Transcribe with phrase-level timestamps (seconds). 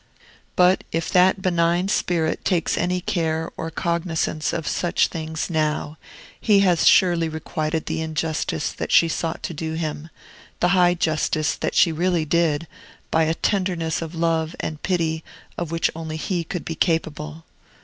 [0.55, 5.99] But if that benign spirit takes any care or cognizance of such things now,
[6.39, 10.09] he has surely requited the injustice that she sought to do him
[10.59, 12.65] the high justice that she really did
[13.11, 15.23] by a tenderness of love and pity
[15.55, 17.45] of which only he could be capable.